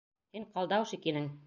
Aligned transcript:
Һин 0.37 0.47
ҡалдаушик 0.55 1.09
инең. 1.13 1.33